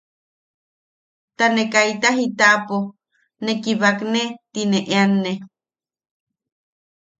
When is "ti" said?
4.51-4.61